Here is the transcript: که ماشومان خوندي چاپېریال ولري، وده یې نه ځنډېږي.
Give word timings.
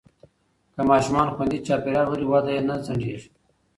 که 0.73 0.81
ماشومان 0.89 1.27
خوندي 1.35 1.59
چاپېریال 1.67 2.07
ولري، 2.07 2.25
وده 2.33 2.51
یې 2.55 2.61
نه 2.69 2.75
ځنډېږي. 2.85 3.29